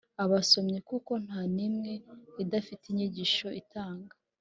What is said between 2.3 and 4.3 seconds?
idafite inyigisho itanga